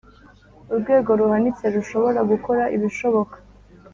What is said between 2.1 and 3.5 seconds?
gukora ibishoboka.